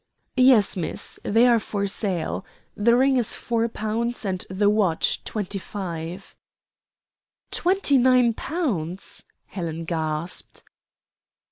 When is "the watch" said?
4.49-5.23